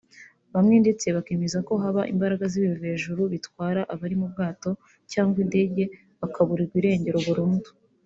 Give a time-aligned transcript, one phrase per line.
[0.53, 4.71] bamwe ndetse bakemeza ko haba imbaraga z’ibivejuru bitwara abari mu bwato
[5.11, 5.83] cyangwa indege
[6.19, 7.69] bakaburirwa irengero burundu